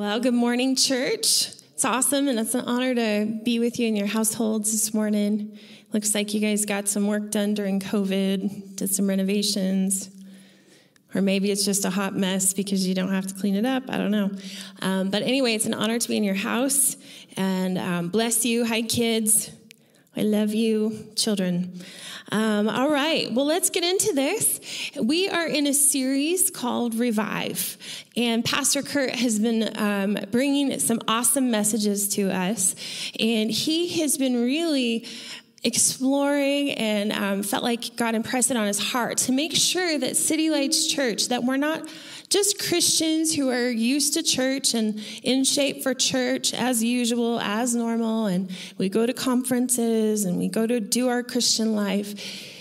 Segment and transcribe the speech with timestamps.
[0.00, 1.48] Well, good morning, church.
[1.74, 5.58] It's awesome, and it's an honor to be with you in your households this morning.
[5.92, 10.08] Looks like you guys got some work done during COVID, did some renovations,
[11.14, 13.90] or maybe it's just a hot mess because you don't have to clean it up.
[13.90, 14.30] I don't know.
[14.80, 16.96] Um, but anyway, it's an honor to be in your house,
[17.36, 18.64] and um, bless you.
[18.64, 19.50] Hi, kids.
[20.20, 21.80] I love you, children.
[22.30, 24.60] Um, all right, well, let's get into this.
[25.00, 27.78] We are in a series called Revive,
[28.18, 32.76] and Pastor Kurt has been um, bringing some awesome messages to us,
[33.18, 35.06] and he has been really
[35.64, 40.18] exploring and um, felt like God impressed it on his heart to make sure that
[40.18, 41.88] City Lights Church, that we're not
[42.30, 47.74] just Christians who are used to church and in shape for church as usual, as
[47.74, 52.18] normal, and we go to conferences and we go to do our Christian life.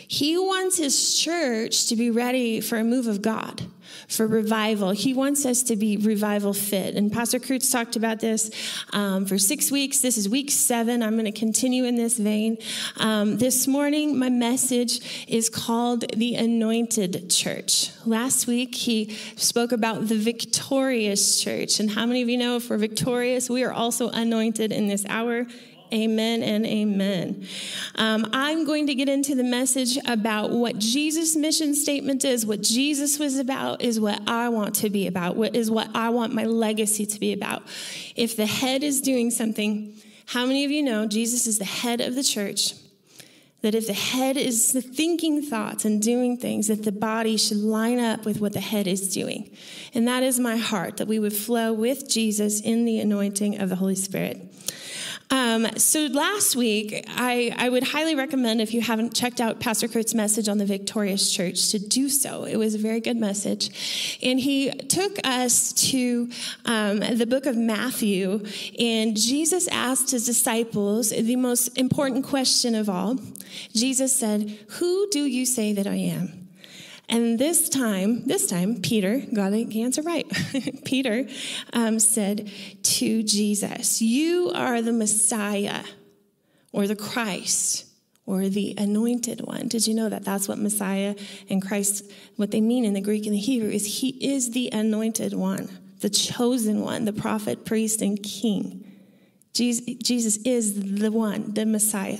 [0.08, 3.62] He wants his church to be ready for a move of God
[4.10, 4.92] for revival.
[4.92, 6.96] He wants us to be revival fit.
[6.96, 8.50] And Pastor Kurt's talked about this
[8.92, 10.00] um, for six weeks.
[10.00, 11.04] This is week seven.
[11.04, 12.58] I'm going to continue in this vein.
[12.98, 17.92] Um, this morning, my message is called The Anointed Church.
[18.06, 21.80] Last week, he spoke about the victorious church.
[21.80, 25.06] And how many of you know if we're victorious, we are also anointed in this
[25.06, 25.46] hour
[25.94, 27.48] Amen and amen.
[27.96, 32.62] Um, I'm going to get into the message about what Jesus' mission statement is, what
[32.62, 36.34] Jesus was about, is what I want to be about, what is what I want
[36.34, 37.64] my legacy to be about.
[38.16, 39.96] If the head is doing something,
[40.28, 42.74] how many of you know Jesus is the head of the church?
[43.62, 48.00] That if the head is thinking thoughts and doing things, that the body should line
[48.00, 49.50] up with what the head is doing.
[49.94, 53.68] And that is my heart, that we would flow with Jesus in the anointing of
[53.68, 54.49] the Holy Spirit.
[55.32, 59.88] Um, so last week, I, I would highly recommend if you haven't checked out Pastor
[59.88, 62.46] Kurt's message on the Victorious Church to do so.
[62.46, 64.18] It was a very good message.
[64.24, 66.30] And he took us to
[66.66, 68.44] um, the book of Matthew,
[68.80, 73.20] and Jesus asked his disciples the most important question of all.
[73.74, 76.39] Jesus said, Who do you say that I am?
[77.10, 80.28] And this time, this time, Peter got the answer right.
[80.86, 81.28] Peter
[81.74, 82.52] um, said
[82.84, 85.84] to Jesus, You are the Messiah
[86.72, 87.86] or the Christ
[88.28, 89.68] or the anointed one.
[89.68, 91.16] Did you know that that's what Messiah
[91.50, 94.70] and Christ, what they mean in the Greek and the Hebrew is he is the
[94.72, 95.68] anointed one,
[96.02, 98.86] the chosen one, the prophet, priest, and king.
[99.54, 102.20] Jesus, is the one, the Messiah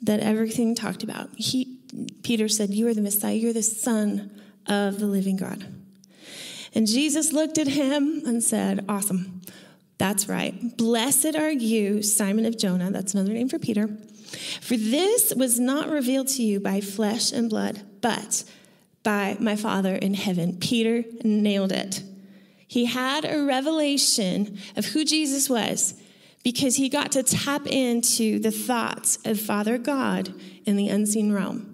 [0.00, 1.28] that everything talked about.
[1.36, 1.79] He,
[2.22, 4.30] Peter said, You are the Messiah, you're the Son
[4.66, 5.64] of the living God.
[6.74, 9.42] And Jesus looked at him and said, Awesome.
[9.98, 10.76] That's right.
[10.78, 12.90] Blessed are you, Simon of Jonah.
[12.90, 13.88] That's another name for Peter.
[14.60, 18.44] For this was not revealed to you by flesh and blood, but
[19.02, 20.56] by my Father in heaven.
[20.58, 22.02] Peter nailed it.
[22.66, 26.00] He had a revelation of who Jesus was
[26.44, 30.32] because he got to tap into the thoughts of Father God
[30.64, 31.69] in the unseen realm.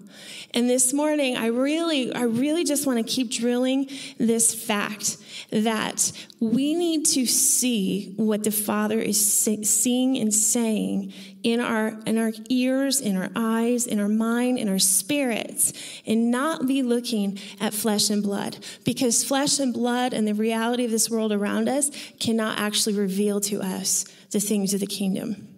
[0.57, 5.17] And this morning, I really, I really just want to keep drilling this fact
[5.51, 11.13] that we need to see what the Father is seeing and saying
[11.43, 15.73] in our, in our ears, in our eyes, in our mind, in our spirits,
[16.07, 18.57] and not be looking at flesh and blood.
[18.83, 23.39] Because flesh and blood and the reality of this world around us cannot actually reveal
[23.41, 25.49] to us the things of the kingdom.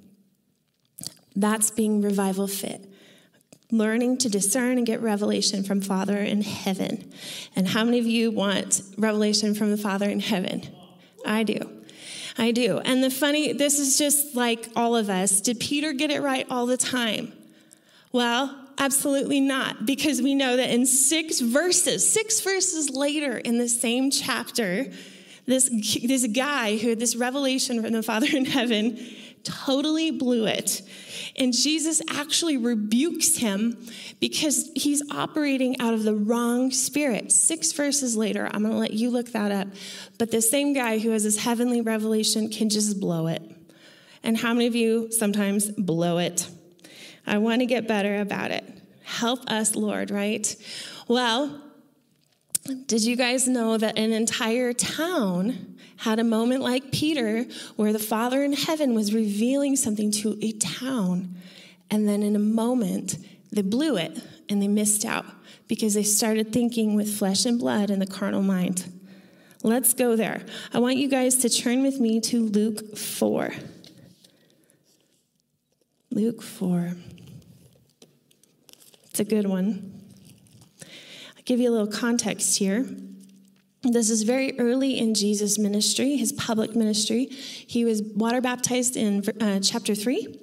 [1.37, 2.88] That's being revival fit
[3.72, 7.12] learning to discern and get revelation from Father in heaven.
[7.56, 10.63] And how many of you want revelation from the Father in heaven?
[11.25, 11.59] I do.
[12.38, 12.79] I do.
[12.79, 15.41] And the funny, this is just like all of us.
[15.41, 17.34] Did Peter get it right all the time?
[18.12, 23.68] Well, absolutely not, because we know that in six verses, six verses later in the
[23.68, 24.88] same chapter,
[25.46, 25.69] this,
[26.03, 29.06] this guy who had this revelation from the Father in heaven
[29.44, 30.81] totally blew it.
[31.38, 33.77] And Jesus actually rebukes him
[34.19, 37.31] because he's operating out of the wrong spirit.
[37.31, 39.67] Six verses later, I'm going to let you look that up.
[40.17, 43.41] But the same guy who has this heavenly revelation can just blow it.
[44.23, 46.47] And how many of you sometimes blow it?
[47.25, 48.66] I want to get better about it.
[49.03, 50.55] Help us, Lord, right?
[51.08, 51.61] Well,
[52.85, 55.68] did you guys know that an entire town
[55.99, 60.53] had a moment like Peter where the Father in heaven was revealing something to a
[60.53, 61.35] town?
[61.91, 63.17] And then in a moment,
[63.51, 64.17] they blew it
[64.47, 65.25] and they missed out
[65.67, 68.91] because they started thinking with flesh and blood and the carnal mind.
[69.61, 70.46] Let's go there.
[70.73, 73.52] I want you guys to turn with me to Luke 4.
[76.11, 76.93] Luke 4.
[79.09, 80.02] It's a good one
[80.81, 82.85] I'll give you a little context here.
[83.81, 87.28] This is very early in Jesus' ministry, his public ministry.
[87.28, 90.37] He was water baptized in uh, chapter 3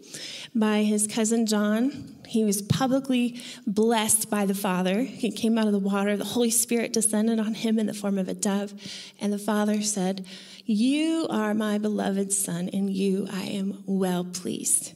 [0.55, 2.17] by his cousin John.
[2.27, 5.03] He was publicly blessed by the Father.
[5.03, 6.17] He came out of the water.
[6.17, 8.73] The Holy Spirit descended on him in the form of a dove.
[9.21, 10.27] And the Father said,
[10.65, 14.95] You are my beloved Son, and you I am well pleased.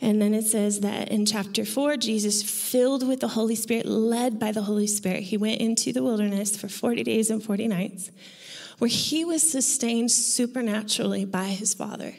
[0.00, 4.38] And then it says that in chapter 4, Jesus, filled with the Holy Spirit, led
[4.38, 8.10] by the Holy Spirit, he went into the wilderness for 40 days and 40 nights,
[8.78, 12.14] where he was sustained supernaturally by his Father.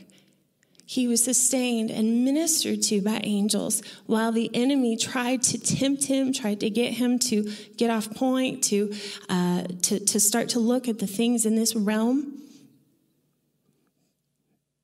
[0.90, 6.32] He was sustained and ministered to by angels while the enemy tried to tempt him,
[6.32, 8.94] tried to get him to get off point, to,
[9.28, 12.42] uh, to, to start to look at the things in this realm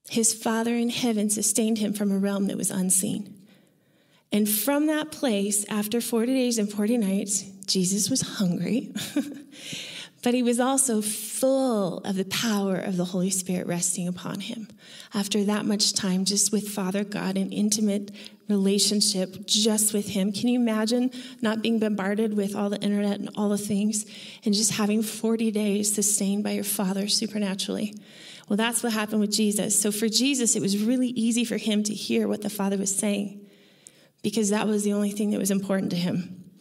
[0.10, 3.40] his Father in heaven sustained him from a realm that was unseen.
[4.32, 8.92] And from that place, after 40 days and 40 nights, Jesus was hungry,
[10.24, 14.68] but he was also full of the power of the Holy Spirit resting upon him.
[15.14, 18.12] After that much time, just with Father God, an intimate
[18.50, 20.34] relationship just with him.
[20.34, 21.12] Can you imagine
[21.42, 24.06] not being bombarded with all the internet and all the things
[24.44, 27.94] and just having 40 days sustained by your Father supernaturally?
[28.54, 29.82] Well, that's what happened with Jesus.
[29.82, 32.96] So for Jesus, it was really easy for him to hear what the Father was
[32.96, 33.48] saying
[34.22, 36.52] because that was the only thing that was important to him.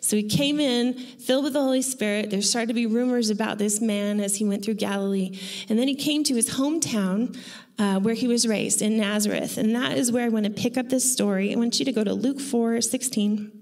[0.00, 2.30] So he came in filled with the Holy Spirit.
[2.30, 5.38] There started to be rumors about this man as he went through Galilee.
[5.68, 7.38] And then he came to his hometown
[7.78, 9.58] uh, where he was raised in Nazareth.
[9.58, 11.52] And that is where I want to pick up this story.
[11.52, 13.52] I want you to go to Luke 4 16.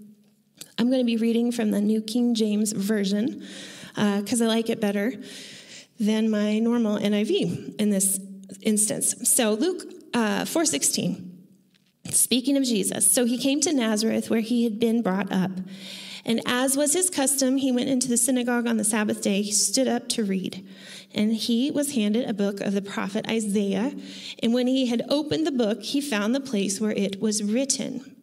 [0.78, 3.44] I'm going to be reading from the New King James Version
[3.96, 5.12] because uh, I like it better
[6.00, 8.18] than my normal NIV in this
[8.62, 9.14] instance.
[9.28, 11.30] So Luke uh, 4:16,
[12.10, 13.10] speaking of Jesus.
[13.10, 15.52] So he came to Nazareth where he had been brought up.
[16.24, 19.42] And as was his custom, he went into the synagogue on the Sabbath day.
[19.42, 20.66] He stood up to read.
[21.14, 23.94] And he was handed a book of the prophet Isaiah.
[24.42, 28.19] And when he had opened the book, he found the place where it was written.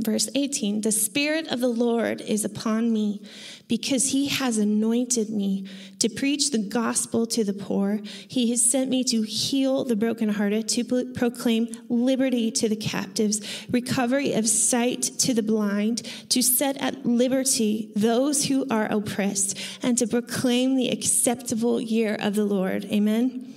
[0.00, 3.20] Verse 18 The Spirit of the Lord is upon me
[3.68, 5.66] because he has anointed me
[5.98, 8.00] to preach the gospel to the poor.
[8.26, 14.32] He has sent me to heal the brokenhearted, to proclaim liberty to the captives, recovery
[14.32, 20.06] of sight to the blind, to set at liberty those who are oppressed, and to
[20.06, 22.86] proclaim the acceptable year of the Lord.
[22.86, 23.54] Amen.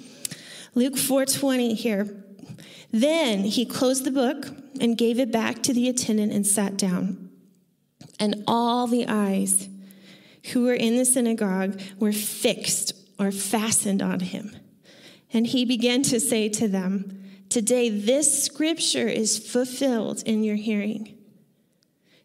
[0.73, 2.25] Luke 4:20 here.
[2.91, 7.29] Then he closed the book and gave it back to the attendant and sat down.
[8.19, 9.67] And all the eyes
[10.51, 14.55] who were in the synagogue were fixed or fastened on him.
[15.33, 21.17] And he began to say to them, Today this scripture is fulfilled in your hearing.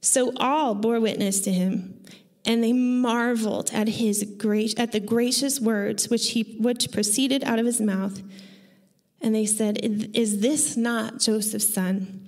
[0.00, 2.02] So all bore witness to him,
[2.44, 7.58] and they marveled at his grace, at the gracious words which he which proceeded out
[7.58, 8.22] of his mouth.
[9.20, 9.78] And they said,
[10.14, 12.19] Is this not Joseph's son?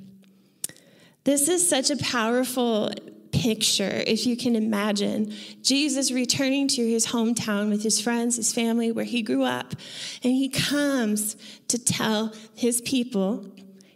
[1.24, 2.92] This is such a powerful
[3.32, 5.32] picture, if you can imagine,
[5.62, 9.74] Jesus returning to his hometown with his friends, his family, where he grew up,
[10.22, 11.36] and he comes
[11.68, 13.46] to tell his people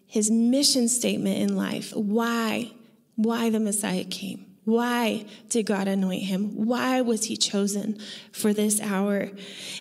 [0.06, 2.72] his mission statement in life why,
[3.16, 4.45] why the Messiah came.
[4.66, 6.66] Why did God anoint him?
[6.66, 8.00] Why was he chosen
[8.32, 9.30] for this hour?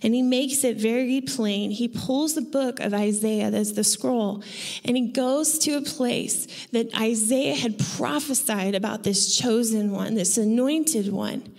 [0.04, 1.72] And he makes it very plain.
[1.72, 4.44] He pulls the book of Isaiah, that's the scroll,
[4.84, 10.38] and he goes to a place that Isaiah had prophesied about this chosen one, this
[10.38, 11.52] anointed one,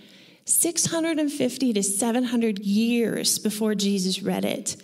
[0.45, 4.77] 650 to 700 years before Jesus read it.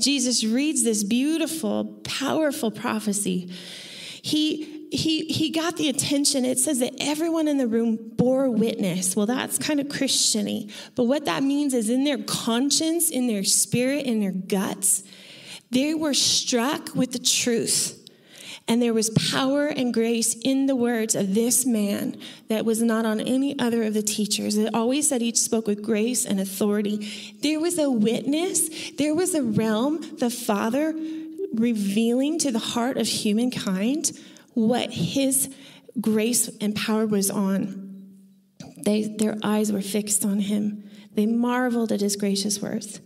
[0.00, 3.52] Jesus reads this beautiful, powerful prophecy.
[4.22, 6.44] He he, he got the attention.
[6.44, 9.16] It says that everyone in the room bore witness.
[9.16, 10.70] Well, that's kind of Christiany.
[10.94, 15.02] But what that means is in their conscience, in their spirit, in their guts,
[15.70, 17.98] they were struck with the truth.
[18.68, 22.18] And there was power and grace in the words of this man
[22.48, 24.58] that was not on any other of the teachers.
[24.58, 27.34] It always said each spoke with grace and authority.
[27.40, 30.94] There was a witness, there was a realm, the Father
[31.54, 34.12] revealing to the heart of humankind
[34.54, 35.52] what his
[36.00, 37.80] grace and power was on.
[38.78, 40.88] They, their eyes were fixed on him.
[41.14, 43.00] They marveled at his gracious words.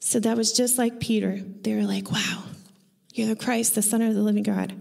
[0.00, 1.40] So that was just like Peter.
[1.62, 2.44] They were like, wow,
[3.14, 4.74] you're the Christ, the Son of the living God.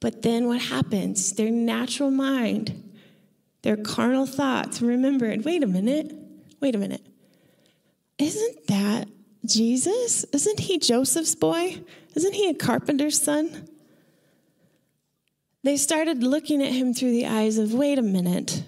[0.00, 1.32] But then what happens?
[1.32, 2.90] Their natural mind,
[3.62, 6.14] their carnal thoughts remembered wait a minute,
[6.60, 7.06] wait a minute.
[8.18, 9.08] Isn't that
[9.44, 10.24] Jesus?
[10.24, 11.82] Isn't he Joseph's boy?
[12.14, 13.68] Isn't he a carpenter's son?
[15.62, 18.64] They started looking at him through the eyes of, wait a minute.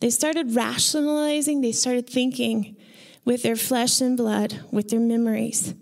[0.00, 2.76] They started rationalizing, they started thinking
[3.24, 5.74] with their flesh and blood, with their memories.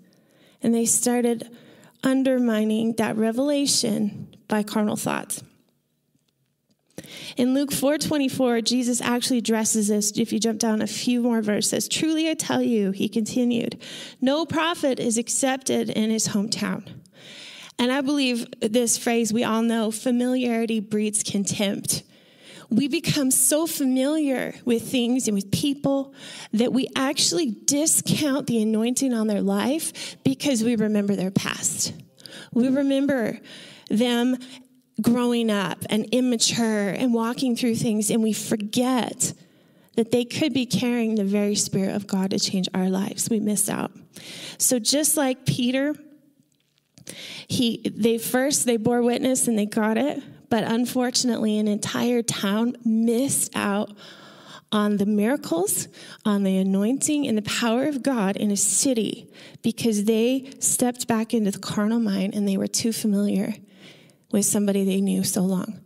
[0.62, 1.50] And they started
[2.04, 5.42] undermining that revelation by carnal thoughts.
[7.36, 10.12] In Luke 4:24, Jesus actually addresses this.
[10.16, 13.80] If you jump down a few more verses, truly I tell you, he continued,
[14.20, 17.01] no prophet is accepted in his hometown.
[17.82, 22.04] And I believe this phrase we all know, familiarity breeds contempt.
[22.70, 26.14] We become so familiar with things and with people
[26.52, 31.92] that we actually discount the anointing on their life because we remember their past.
[32.54, 33.40] We remember
[33.90, 34.38] them
[35.00, 39.32] growing up and immature and walking through things, and we forget
[39.96, 43.28] that they could be carrying the very Spirit of God to change our lives.
[43.28, 43.90] We miss out.
[44.56, 45.96] So, just like Peter,
[47.48, 52.76] he, they first they bore witness and they got it, but unfortunately, an entire town
[52.84, 53.90] missed out
[54.72, 55.88] on the miracles,
[56.24, 59.30] on the anointing, and the power of God in a city
[59.62, 63.54] because they stepped back into the carnal mind and they were too familiar
[64.30, 65.81] with somebody they knew so long.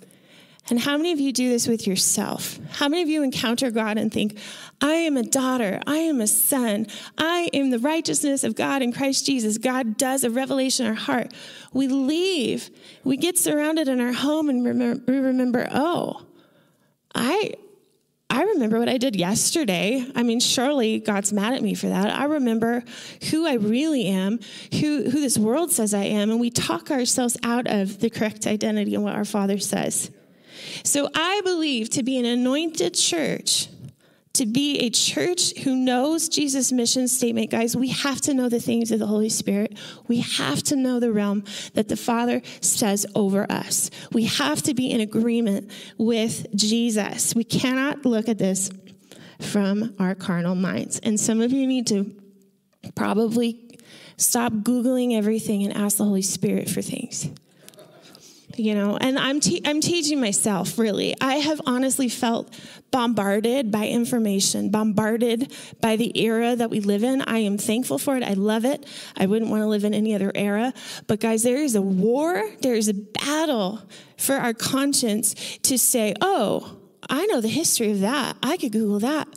[0.68, 2.58] And how many of you do this with yourself?
[2.72, 4.36] How many of you encounter God and think,
[4.80, 8.92] I am a daughter, I am a son, I am the righteousness of God in
[8.92, 9.58] Christ Jesus?
[9.58, 11.32] God does a revelation in our heart.
[11.72, 12.70] We leave,
[13.04, 14.64] we get surrounded in our home, and
[15.06, 16.26] we remember, oh,
[17.14, 17.52] I,
[18.28, 20.04] I remember what I did yesterday.
[20.16, 22.12] I mean, surely God's mad at me for that.
[22.12, 22.82] I remember
[23.30, 24.40] who I really am,
[24.72, 28.48] who, who this world says I am, and we talk ourselves out of the correct
[28.48, 30.10] identity and what our Father says.
[30.84, 33.68] So I believe to be an anointed church,
[34.34, 38.60] to be a church who knows Jesus' mission statement, guys, we have to know the
[38.60, 39.78] things of the Holy Spirit.
[40.08, 41.44] We have to know the realm
[41.74, 43.90] that the Father says over us.
[44.12, 47.34] We have to be in agreement with Jesus.
[47.34, 48.70] We cannot look at this
[49.40, 50.98] from our carnal minds.
[50.98, 52.14] And some of you need to
[52.94, 53.78] probably
[54.16, 57.30] stop Googling everything and ask the Holy Spirit for things
[58.58, 61.14] you know and i'm te- i'm teaching myself really.
[61.20, 62.52] I have honestly felt
[62.90, 67.22] bombarded by information bombarded by the era that we live in.
[67.22, 68.22] I am thankful for it.
[68.22, 68.86] I love it.
[69.16, 70.72] I wouldn't want to live in any other era.
[71.06, 73.82] But guys there is a war there is a battle
[74.16, 78.36] for our conscience to say oh i know the history of that.
[78.42, 79.28] I could google that.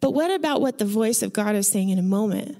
[0.00, 2.58] But what about what the voice of god is saying in a moment?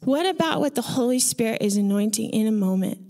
[0.00, 3.07] What about what the holy spirit is anointing in a moment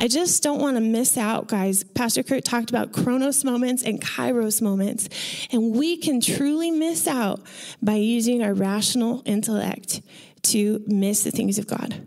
[0.00, 1.82] I just don't want to miss out, guys.
[1.82, 5.08] Pastor Kurt talked about chronos moments and kairos moments,
[5.50, 7.40] and we can truly miss out
[7.82, 10.00] by using our rational intellect
[10.42, 12.06] to miss the things of God.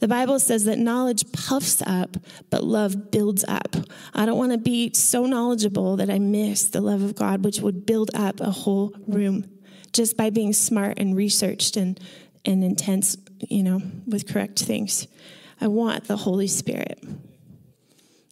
[0.00, 2.16] The Bible says that knowledge puffs up,
[2.50, 3.74] but love builds up.
[4.14, 7.60] I don't want to be so knowledgeable that I miss the love of God, which
[7.60, 9.50] would build up a whole room
[9.92, 11.98] just by being smart and researched and,
[12.44, 15.08] and intense, you know, with correct things.
[15.60, 17.02] I want the Holy Spirit.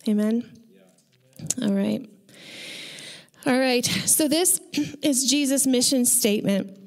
[0.08, 0.50] Amen?
[1.62, 2.08] All right.
[3.46, 3.84] All right.
[3.84, 4.60] So this
[5.02, 6.78] is Jesus' mission statement.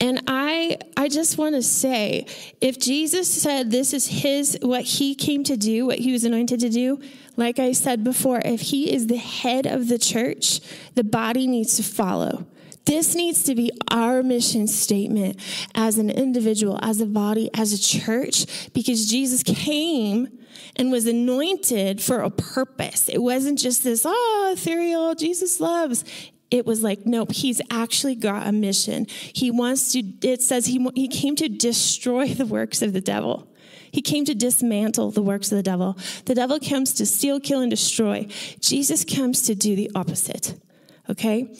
[0.00, 2.26] And I I just want to say
[2.60, 6.60] if Jesus said this is his what he came to do, what he was anointed
[6.60, 7.00] to do,
[7.36, 10.60] like I said before, if he is the head of the church,
[10.94, 12.46] the body needs to follow.
[12.84, 15.40] This needs to be our mission statement
[15.74, 20.28] as an individual, as a body, as a church, because Jesus came
[20.76, 23.08] and was anointed for a purpose.
[23.08, 26.04] It wasn't just this, oh, ethereal, Jesus loves.
[26.50, 29.06] It was like, nope, he's actually got a mission.
[29.08, 33.48] He wants to, it says he, he came to destroy the works of the devil.
[33.90, 35.96] He came to dismantle the works of the devil.
[36.26, 38.26] The devil comes to steal, kill, and destroy.
[38.60, 40.60] Jesus comes to do the opposite.
[41.08, 41.54] Okay?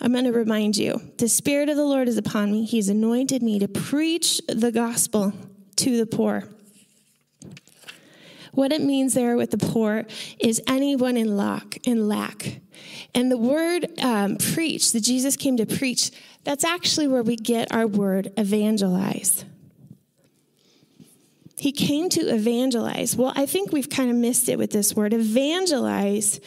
[0.00, 2.64] I'm going to remind you the Spirit of the Lord is upon me.
[2.64, 5.32] He's anointed me to preach the gospel
[5.76, 6.44] to the poor.
[8.52, 10.06] What it means there with the poor
[10.38, 11.78] is anyone in lack.
[11.86, 12.60] In lack.
[13.14, 16.10] And the word um, preach, that Jesus came to preach,
[16.44, 19.44] that's actually where we get our word evangelize.
[21.58, 23.16] He came to evangelize.
[23.16, 25.12] Well, I think we've kind of missed it with this word.
[25.12, 26.40] Evangelize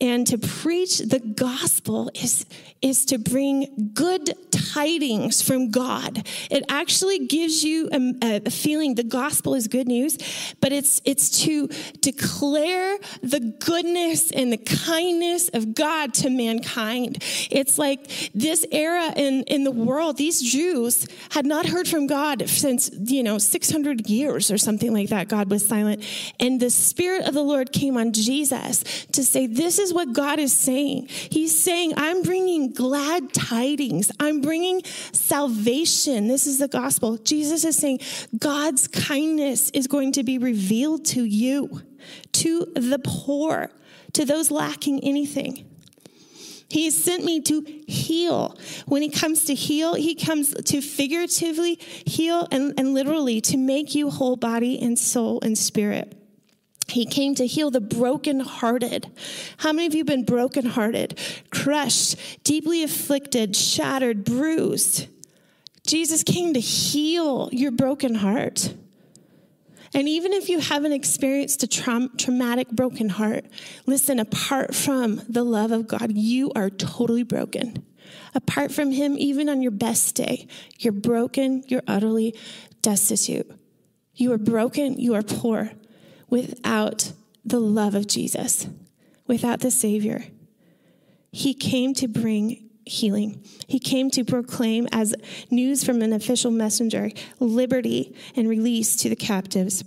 [0.00, 2.44] and to preach the gospel is,
[2.82, 6.26] is to bring good tidings from God.
[6.50, 10.18] It actually gives you a, a, feeling the gospel is good news,
[10.60, 11.68] but it's, it's to
[12.00, 17.22] declare the goodness and the kindness of God to mankind.
[17.50, 22.48] It's like this era in, in the world, these Jews had not heard from God
[22.50, 25.28] since, you know, 600 years or something like that.
[25.28, 26.04] God was silent.
[26.38, 30.12] And the Spirit of the Lord came on Jesus to say, This is is what
[30.12, 31.06] God is saying.
[31.08, 36.28] He's saying, I'm bringing glad tidings, I'm bringing salvation.
[36.28, 37.16] This is the gospel.
[37.18, 38.00] Jesus is saying,
[38.38, 41.82] God's kindness is going to be revealed to you,
[42.32, 43.70] to the poor,
[44.12, 45.64] to those lacking anything.
[46.68, 48.58] He sent me to heal.
[48.86, 53.94] When he comes to heal, he comes to figuratively heal and, and literally to make
[53.94, 56.25] you whole body and soul and spirit.
[56.88, 59.10] He came to heal the brokenhearted.
[59.58, 61.18] How many of you have been brokenhearted,
[61.50, 65.08] crushed, deeply afflicted, shattered, bruised?
[65.86, 68.74] Jesus came to heal your broken heart.
[69.94, 73.46] And even if you haven't experienced a tra- traumatic broken heart,
[73.86, 77.84] listen, apart from the love of God, you are totally broken.
[78.34, 80.46] Apart from Him, even on your best day,
[80.78, 82.34] you're broken, you're utterly
[82.82, 83.50] destitute.
[84.14, 85.72] You are broken, you are poor
[86.28, 87.12] without
[87.44, 88.66] the love of Jesus,
[89.26, 90.24] without the Savior.
[91.32, 93.44] He came to bring healing.
[93.66, 95.14] He came to proclaim, as
[95.50, 99.84] news from an official messenger, liberty and release to the captives.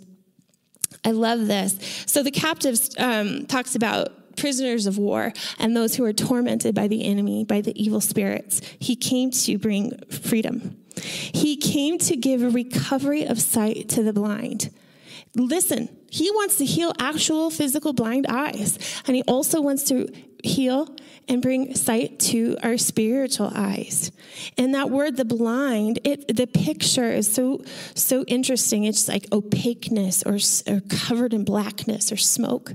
[1.06, 2.04] I love this.
[2.06, 6.88] So the captives um, talks about prisoners of war and those who are tormented by
[6.88, 8.62] the enemy, by the evil spirits.
[8.80, 10.78] He came to bring freedom.
[11.02, 14.74] He came to give a recovery of sight to the blind.
[15.36, 20.12] Listen, he wants to heal actual physical blind eyes, and he also wants to
[20.44, 20.96] heal
[21.28, 24.12] and bring sight to our spiritual eyes.
[24.58, 27.64] And that word, the blind, it the picture is so
[27.94, 28.86] so interesting.
[28.86, 30.38] It's like opaqueness or,
[30.68, 32.74] or covered in blackness or smoke.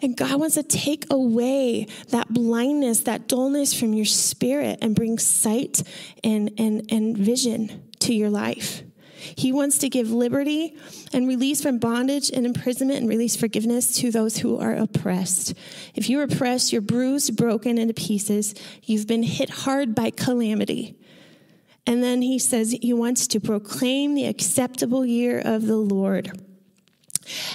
[0.00, 5.18] And God wants to take away that blindness, that dullness from your spirit and bring
[5.18, 5.82] sight
[6.22, 8.82] and, and, and vision to your life.
[9.18, 10.76] He wants to give liberty
[11.12, 15.54] and release from bondage and imprisonment and release forgiveness to those who are oppressed.
[15.94, 20.96] If you're oppressed, you're bruised, broken into pieces, you've been hit hard by calamity.
[21.86, 26.47] And then he says he wants to proclaim the acceptable year of the Lord.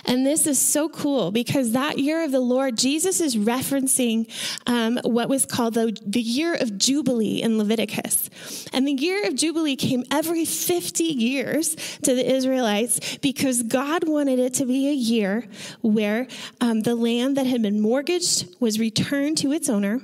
[0.05, 4.29] And this is so cool because that year of the Lord, Jesus is referencing
[4.67, 8.29] um, what was called the, the year of Jubilee in Leviticus.
[8.73, 14.39] And the year of Jubilee came every 50 years to the Israelites because God wanted
[14.39, 15.45] it to be a year
[15.81, 16.27] where
[16.61, 20.01] um, the land that had been mortgaged was returned to its owner,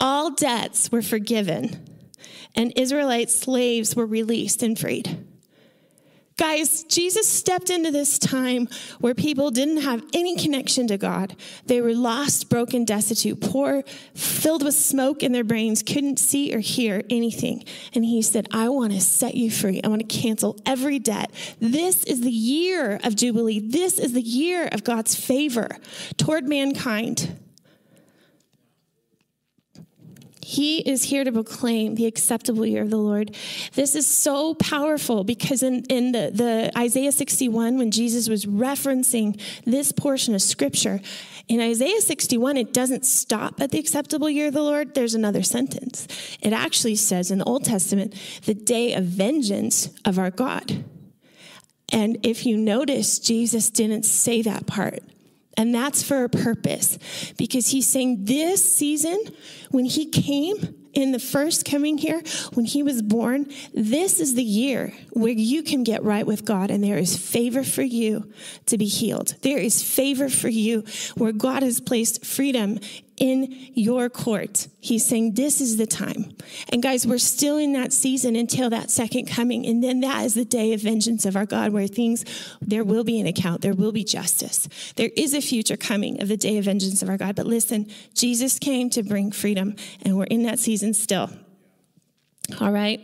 [0.00, 1.88] all debts were forgiven,
[2.54, 5.24] and Israelite slaves were released and freed.
[6.36, 8.68] Guys, Jesus stepped into this time
[8.98, 11.36] where people didn't have any connection to God.
[11.66, 16.58] They were lost, broken, destitute, poor, filled with smoke in their brains, couldn't see or
[16.58, 17.64] hear anything.
[17.94, 19.80] And he said, I want to set you free.
[19.84, 21.30] I want to cancel every debt.
[21.60, 23.60] This is the year of Jubilee.
[23.60, 25.68] This is the year of God's favor
[26.16, 27.38] toward mankind.
[30.44, 33.34] He is here to proclaim the acceptable year of the Lord.
[33.72, 39.40] This is so powerful because in, in the, the Isaiah 61, when Jesus was referencing
[39.64, 41.00] this portion of scripture,
[41.48, 44.94] in Isaiah 61, it doesn't stop at the acceptable year of the Lord.
[44.94, 46.06] There's another sentence.
[46.42, 50.84] It actually says in the Old Testament, the day of vengeance of our God.
[51.90, 55.00] And if you notice, Jesus didn't say that part.
[55.56, 56.98] And that's for a purpose
[57.36, 59.18] because he's saying this season,
[59.70, 62.22] when he came in the first coming here,
[62.54, 66.70] when he was born, this is the year where you can get right with God
[66.70, 68.32] and there is favor for you
[68.66, 69.34] to be healed.
[69.42, 70.84] There is favor for you
[71.16, 72.78] where God has placed freedom
[73.16, 74.68] in your court.
[74.80, 76.36] He's saying, This is the time.
[76.70, 79.66] And guys, we're still in that season until that second coming.
[79.66, 82.24] And then that is the day of vengeance of our God, where things,
[82.60, 84.68] there will be an account, there will be justice.
[84.96, 87.36] There is a future coming of the day of vengeance of our God.
[87.36, 91.30] But listen, Jesus came to bring freedom, and we're in that season still.
[92.60, 93.00] All right?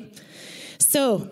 [0.78, 1.30] So,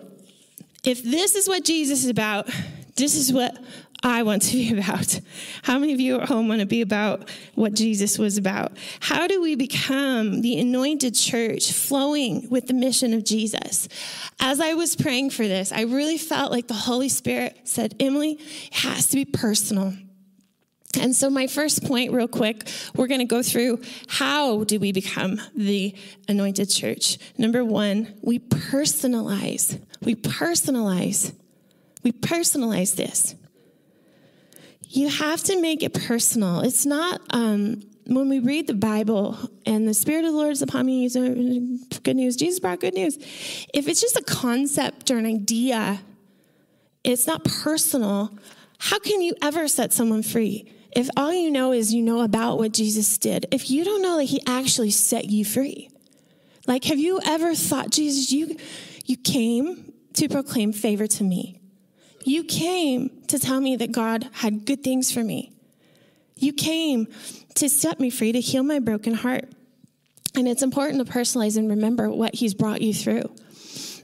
[0.83, 2.49] if this is what Jesus is about,
[2.95, 3.57] this is what
[4.03, 5.19] I want to be about?
[5.63, 8.77] How many of you at home want to be about what Jesus was about?
[8.99, 13.87] How do we become the anointed church flowing with the mission of Jesus?
[14.39, 18.33] As I was praying for this, I really felt like the Holy Spirit said, Emily,
[18.33, 19.93] it has to be personal.
[20.99, 24.91] And so, my first point, real quick, we're going to go through how do we
[24.91, 25.95] become the
[26.27, 27.19] anointed church?
[27.37, 29.79] Number one, we personalize.
[30.01, 31.35] We personalize.
[32.01, 33.35] We personalize this
[34.89, 36.61] you have to make it personal.
[36.61, 40.61] It's not um, when we read the Bible and the Spirit of the Lord is
[40.61, 41.07] upon me,
[42.03, 42.35] good news.
[42.35, 43.17] Jesus brought good news.
[43.73, 46.01] If it's just a concept or an idea,
[47.03, 48.37] it's not personal.
[48.79, 50.73] How can you ever set someone free?
[50.95, 54.17] if all you know is you know about what Jesus did, if you don't know
[54.17, 55.89] that he actually set you free,
[56.67, 58.57] like have you ever thought, Jesus, you
[59.05, 61.58] you came to proclaim favor to me.
[62.29, 65.51] You came to tell me that God had good things for me.
[66.35, 67.07] You came
[67.55, 69.45] to set me free, to heal my broken heart.
[70.35, 73.35] And it's important to personalize and remember what He's brought you through.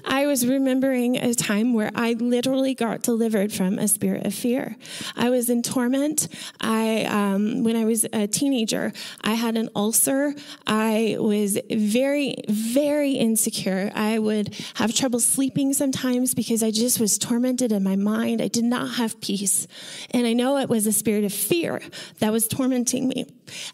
[0.06, 4.76] I was remembering a time where I literally got delivered from a spirit of fear.
[5.16, 6.28] I was in torment.
[6.62, 10.34] I, um, when I was a teenager, I had an ulcer.
[10.68, 13.92] I was very, very insecure.
[13.96, 18.42] I would have trouble sleeping sometimes because I just was tormented in my mind.
[18.42, 19.68] I did not have peace.
[20.12, 21.82] And I know it was a spirit of fear
[22.20, 23.28] that was tormenting me.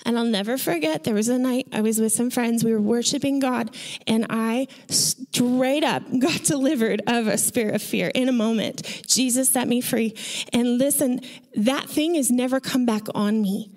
[0.05, 2.63] And I'll never forget, there was a night I was with some friends.
[2.63, 3.75] We were worshiping God,
[4.07, 9.03] and I straight up got delivered of a spirit of fear in a moment.
[9.07, 10.15] Jesus set me free.
[10.53, 11.21] And listen,
[11.55, 13.71] that thing has never come back on me.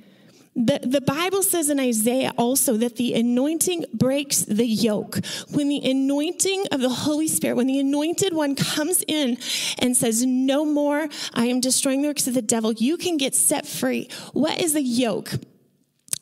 [0.57, 5.19] The, the Bible says in Isaiah also that the anointing breaks the yoke.
[5.51, 9.37] When the anointing of the Holy Spirit, when the anointed one comes in
[9.79, 13.35] and says, No more, I am destroying the works of the devil, you can get
[13.35, 14.09] set free.
[14.33, 15.33] What is the yoke?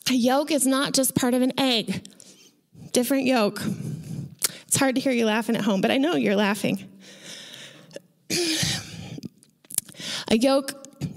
[0.09, 2.05] A yolk is not just part of an egg,
[2.91, 3.61] different yolk.
[4.67, 6.89] It's hard to hear you laughing at home, but I know you're laughing.
[10.27, 10.73] a yoke,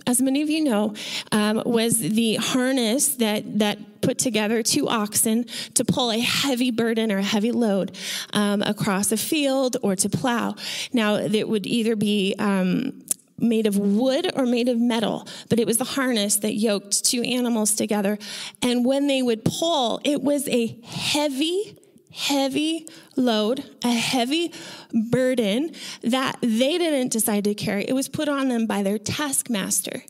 [0.06, 0.94] as many of you know,
[1.32, 7.10] um, was the harness that, that put together two oxen to pull a heavy burden
[7.10, 7.96] or a heavy load
[8.34, 10.54] um, across a field or to plow.
[10.92, 13.02] Now, it would either be um,
[13.38, 17.22] made of wood or made of metal, but it was the harness that yoked two
[17.22, 18.18] animals together.
[18.62, 21.78] And when they would pull, it was a heavy,
[22.12, 24.52] heavy load, a heavy
[25.10, 25.72] burden
[26.02, 27.84] that they didn't decide to carry.
[27.84, 30.02] It was put on them by their taskmaster.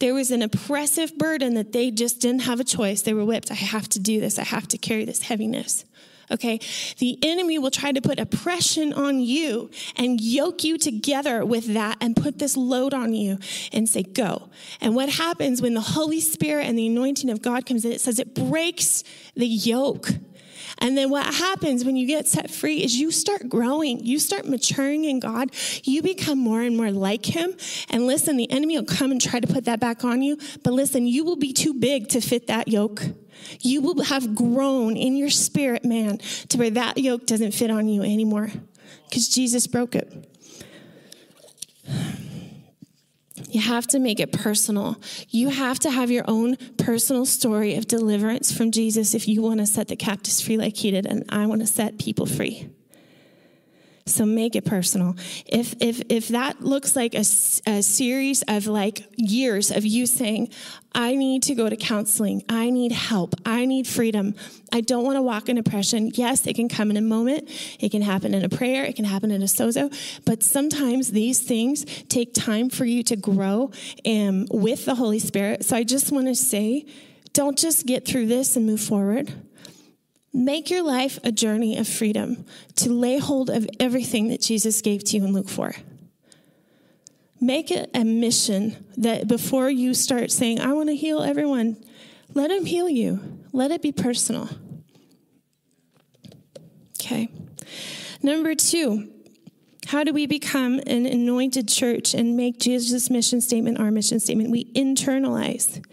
[0.00, 3.02] There was an oppressive burden that they just didn't have a choice.
[3.02, 3.50] They were whipped.
[3.50, 4.38] I have to do this.
[4.38, 5.84] I have to carry this heaviness.
[6.30, 6.60] Okay?
[6.98, 11.98] The enemy will try to put oppression on you and yoke you together with that
[12.00, 13.38] and put this load on you
[13.72, 14.50] and say, go.
[14.80, 17.92] And what happens when the Holy Spirit and the anointing of God comes in?
[17.92, 20.10] It says it breaks the yoke.
[20.78, 24.46] And then what happens when you get set free is you start growing, you start
[24.46, 25.50] maturing in God,
[25.84, 27.54] you become more and more like Him.
[27.90, 30.72] And listen, the enemy will come and try to put that back on you, but
[30.72, 33.02] listen, you will be too big to fit that yoke.
[33.60, 36.18] You will have grown in your spirit, man,
[36.48, 38.50] to where that yoke doesn't fit on you anymore
[39.08, 40.30] because Jesus broke it.
[43.48, 45.00] You have to make it personal.
[45.28, 49.60] You have to have your own personal story of deliverance from Jesus if you want
[49.60, 52.68] to set the captives free like he did, and I want to set people free.
[54.06, 55.16] So make it personal.
[55.46, 57.20] If if if that looks like a,
[57.66, 60.50] a series of like years of you saying,
[60.94, 62.42] I need to go to counseling.
[62.46, 63.34] I need help.
[63.46, 64.34] I need freedom.
[64.74, 66.10] I don't want to walk in oppression.
[66.12, 67.48] Yes, it can come in a moment.
[67.80, 68.84] It can happen in a prayer.
[68.84, 69.90] It can happen in a sozo.
[70.26, 73.70] But sometimes these things take time for you to grow
[74.04, 75.64] um, with the Holy Spirit.
[75.64, 76.84] So I just want to say,
[77.32, 79.32] don't just get through this and move forward.
[80.36, 82.44] Make your life a journey of freedom
[82.76, 85.76] to lay hold of everything that Jesus gave to you in Luke 4.
[87.40, 91.76] Make it a mission that before you start saying, I want to heal everyone,
[92.32, 93.20] let him heal you.
[93.52, 94.48] Let it be personal.
[97.00, 97.28] Okay.
[98.20, 99.12] Number two,
[99.86, 104.50] how do we become an anointed church and make Jesus' mission statement our mission statement?
[104.50, 105.84] We internalize.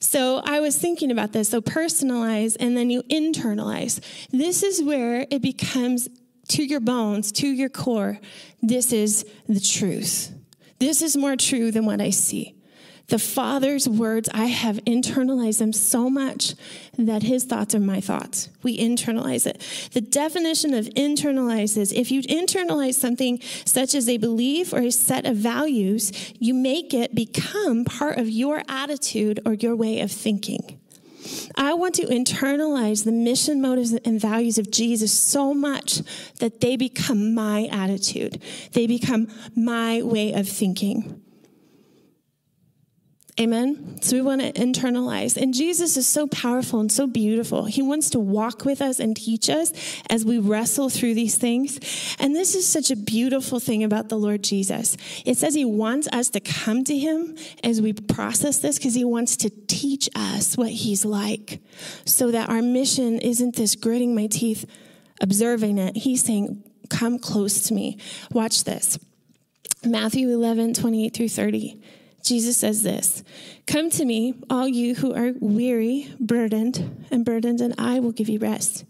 [0.00, 1.48] So I was thinking about this.
[1.48, 4.00] So personalize and then you internalize.
[4.30, 6.08] This is where it becomes
[6.48, 8.18] to your bones, to your core.
[8.62, 10.32] This is the truth.
[10.78, 12.54] This is more true than what I see.
[13.08, 16.54] The Father's words, I have internalized them so much
[16.98, 18.50] that His thoughts are my thoughts.
[18.62, 19.62] We internalize it.
[19.92, 24.90] The definition of internalize is if you internalize something such as a belief or a
[24.90, 30.12] set of values, you make it become part of your attitude or your way of
[30.12, 30.78] thinking.
[31.56, 36.02] I want to internalize the mission, motives, and values of Jesus so much
[36.40, 38.42] that they become my attitude.
[38.72, 41.22] They become my way of thinking.
[43.40, 44.00] Amen.
[44.02, 45.36] So we want to internalize.
[45.36, 47.66] And Jesus is so powerful and so beautiful.
[47.66, 49.72] He wants to walk with us and teach us
[50.10, 51.78] as we wrestle through these things.
[52.18, 54.96] And this is such a beautiful thing about the Lord Jesus.
[55.24, 59.04] It says he wants us to come to him as we process this because he
[59.04, 61.60] wants to teach us what he's like
[62.04, 64.66] so that our mission isn't this gritting my teeth,
[65.20, 65.96] observing it.
[65.96, 67.98] He's saying, Come close to me.
[68.32, 68.98] Watch this.
[69.84, 71.80] Matthew 11, 28 through 30.
[72.28, 73.24] Jesus says this
[73.66, 78.28] Come to me, all you who are weary, burdened, and burdened, and I will give
[78.28, 78.84] you rest.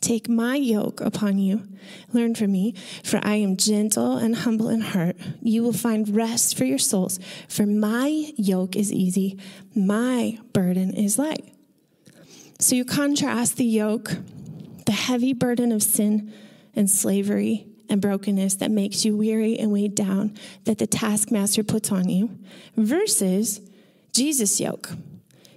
[0.00, 1.68] Take my yoke upon you.
[2.14, 5.16] Learn from me, for I am gentle and humble in heart.
[5.42, 9.38] You will find rest for your souls, for my yoke is easy,
[9.74, 11.54] my burden is light.
[12.58, 14.16] So you contrast the yoke,
[14.86, 16.32] the heavy burden of sin
[16.74, 21.92] and slavery and brokenness that makes you weary and weighed down, that the taskmaster puts
[21.92, 22.38] on you,
[22.76, 23.60] versus
[24.12, 24.90] Jesus' yoke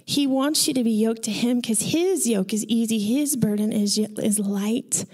[0.06, 3.72] he wants you to be yoked to him because his yoke is easy, his burden
[3.72, 5.04] is, is light.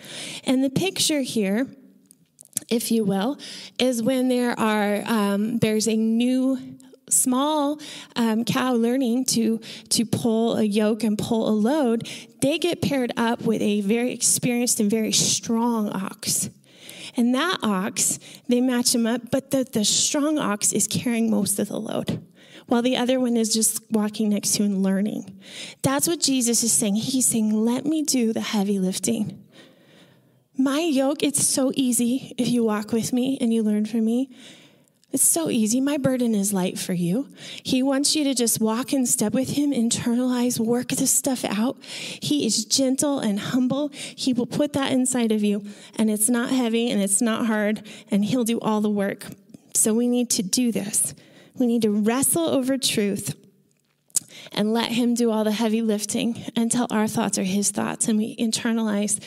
[0.44, 1.66] And the picture here,
[2.68, 3.38] if you will,
[3.78, 6.76] is when there are um, there's a new
[7.08, 7.80] small
[8.16, 12.06] um, cow learning to to pull a yoke and pull a load,
[12.42, 16.50] they get paired up with a very experienced and very strong ox.
[17.16, 21.58] And that ox, they match him up, but the, the strong ox is carrying most
[21.58, 22.22] of the load
[22.66, 25.38] while the other one is just walking next to and learning.
[25.82, 26.96] That's what Jesus is saying.
[26.96, 29.44] He's saying, Let me do the heavy lifting.
[30.56, 34.30] My yoke, it's so easy if you walk with me and you learn from me.
[35.12, 35.78] It's so easy.
[35.78, 37.28] My burden is light for you.
[37.62, 41.76] He wants you to just walk in step with Him, internalize, work this stuff out.
[41.84, 43.90] He is gentle and humble.
[43.92, 47.86] He will put that inside of you, and it's not heavy and it's not hard,
[48.10, 49.26] and He'll do all the work.
[49.74, 51.14] So we need to do this.
[51.56, 53.36] We need to wrestle over truth
[54.52, 58.16] and let Him do all the heavy lifting until our thoughts are His thoughts and
[58.16, 59.22] we internalize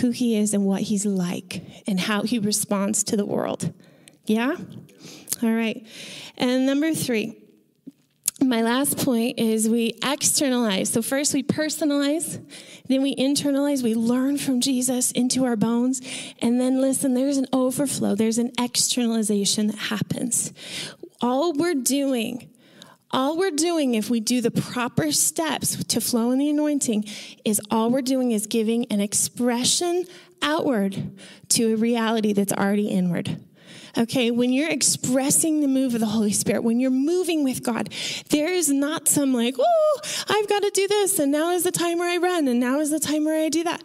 [0.00, 3.74] who He is and what He's like and how He responds to the world.
[4.28, 4.56] Yeah?
[5.42, 5.86] All right.
[6.36, 7.36] And number three,
[8.40, 10.90] my last point is we externalize.
[10.90, 12.40] So, first we personalize,
[12.86, 16.00] then we internalize, we learn from Jesus into our bones.
[16.40, 20.52] And then, listen, there's an overflow, there's an externalization that happens.
[21.20, 22.48] All we're doing,
[23.10, 27.06] all we're doing if we do the proper steps to flow in the anointing
[27.44, 30.04] is all we're doing is giving an expression
[30.42, 33.40] outward to a reality that's already inward.
[33.98, 37.92] Okay, when you're expressing the move of the Holy Spirit, when you're moving with God,
[38.30, 41.72] there is not some like, oh, I've got to do this, and now is the
[41.72, 43.82] time where I run, and now is the time where I do that.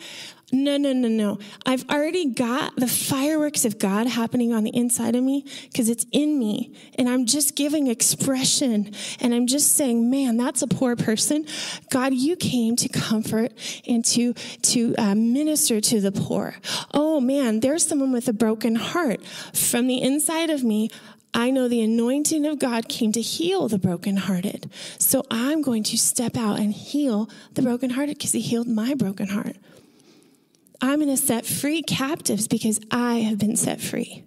[0.54, 1.40] No, no, no, no.
[1.66, 6.06] I've already got the fireworks of God happening on the inside of me because it's
[6.12, 6.72] in me.
[6.96, 8.92] And I'm just giving expression.
[9.20, 11.48] And I'm just saying, man, that's a poor person.
[11.90, 13.52] God, you came to comfort
[13.88, 16.58] and to, to uh, minister to the poor.
[16.94, 19.26] Oh, man, there's someone with a broken heart.
[19.56, 20.92] From the inside of me,
[21.34, 24.70] I know the anointing of God came to heal the brokenhearted.
[25.00, 29.30] So I'm going to step out and heal the brokenhearted because he healed my broken
[29.30, 29.56] heart.
[30.84, 34.26] I'm going to set free captives because I have been set free.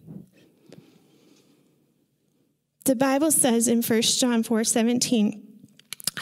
[2.87, 5.47] The Bible says in 1 John 4 17,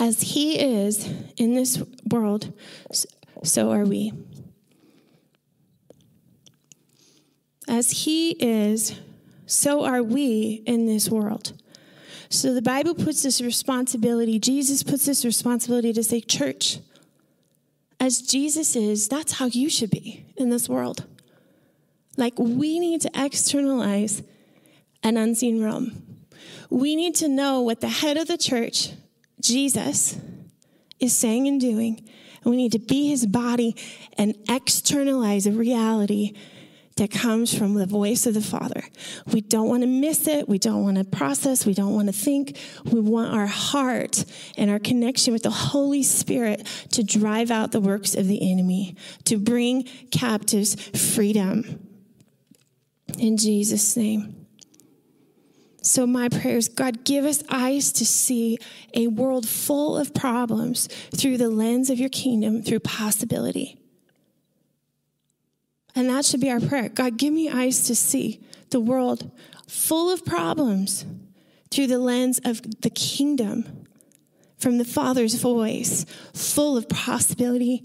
[0.01, 2.53] as he is in this world,
[3.45, 4.13] so are we.
[7.69, 8.99] As he is,
[9.47, 11.53] so are we in this world.
[12.29, 16.81] So the Bible puts this responsibility, Jesus puts this responsibility to say, church,
[18.01, 21.07] as Jesus is, that's how you should be in this world.
[22.17, 24.23] Like, we need to externalize
[25.03, 26.19] an unseen realm.
[26.71, 28.91] We need to know what the head of the church,
[29.41, 30.19] Jesus,
[31.01, 32.09] is saying and doing.
[32.43, 33.75] And we need to be his body
[34.17, 36.35] and externalize a reality
[36.97, 38.85] that comes from the voice of the Father.
[39.27, 40.49] We don't want to miss it.
[40.49, 41.67] We don't want to process.
[41.67, 42.57] We don't want to think.
[42.85, 44.25] We want our heart
[44.57, 48.97] and our connection with the Holy Spirit to drive out the works of the enemy,
[49.25, 50.77] to bring captives
[51.15, 51.89] freedom.
[53.19, 54.47] In Jesus' name.
[55.83, 58.57] So, my prayer is God, give us eyes to see
[58.95, 63.84] a world full of problems through the lens of your kingdom, through possibility.
[65.95, 66.89] And that should be our prayer.
[66.89, 69.31] God, give me eyes to see the world
[69.69, 71.05] full of problems
[71.71, 73.87] through the lens of the kingdom,
[74.59, 77.85] from the Father's voice, full of possibility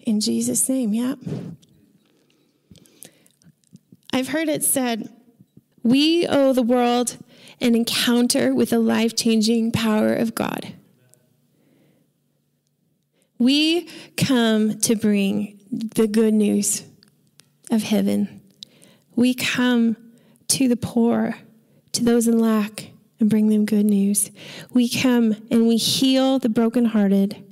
[0.00, 0.92] in Jesus' name.
[0.92, 1.14] Yeah.
[4.12, 5.08] I've heard it said,
[5.82, 7.16] we owe the world
[7.60, 10.74] an encounter with the life changing power of God.
[13.38, 16.84] We come to bring the good news
[17.70, 18.40] of heaven.
[19.16, 19.96] We come
[20.48, 21.36] to the poor,
[21.92, 24.30] to those in lack, and bring them good news.
[24.72, 27.44] We come and we heal the brokenhearted.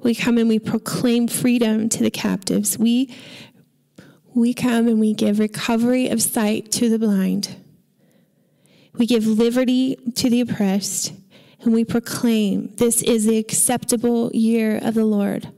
[0.00, 2.76] We come and we proclaim freedom to the captives.
[2.76, 3.14] We,
[4.34, 7.56] we come and we give recovery of sight to the blind.
[8.94, 11.12] We give liberty to the oppressed,
[11.62, 15.48] And we proclaim this is the acceptable year of the Lord.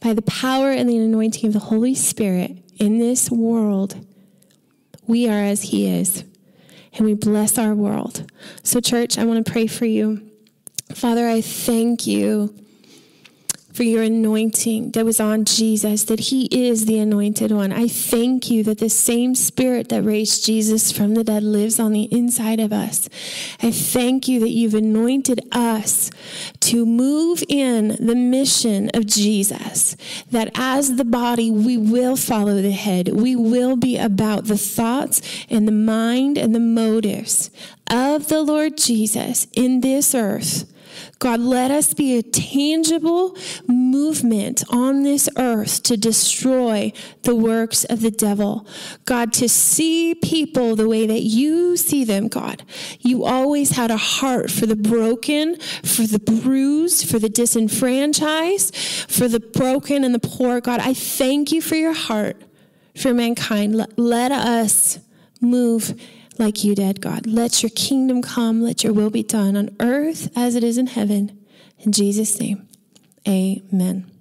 [0.00, 4.04] By the power and the anointing of the Holy Spirit in this world,
[5.06, 6.24] we are as He is.
[6.96, 8.30] And we bless our world.
[8.62, 10.30] So, church, I want to pray for you.
[10.94, 12.54] Father, I thank you
[13.74, 17.72] for your anointing that was on Jesus, that he is the anointed one.
[17.72, 21.92] I thank you that the same spirit that raised Jesus from the dead lives on
[21.92, 23.08] the inside of us.
[23.60, 26.12] I thank you that you've anointed us
[26.60, 29.96] to move in the mission of Jesus,
[30.30, 33.08] that as the body, we will follow the head.
[33.08, 37.50] We will be about the thoughts and the mind and the motives
[37.90, 40.72] of the Lord Jesus in this earth
[41.18, 48.00] God, let us be a tangible movement on this earth to destroy the works of
[48.00, 48.66] the devil.
[49.04, 52.62] God, to see people the way that you see them, God.
[53.00, 59.28] You always had a heart for the broken, for the bruised, for the disenfranchised, for
[59.28, 60.60] the broken and the poor.
[60.60, 62.40] God, I thank you for your heart
[62.96, 63.74] for mankind.
[63.74, 64.98] Let, let us
[65.40, 66.00] move
[66.38, 67.26] like you did, God.
[67.26, 70.88] Let your kingdom come, let your will be done on earth as it is in
[70.88, 71.38] heaven.
[71.80, 72.68] In Jesus' name,
[73.28, 74.13] amen.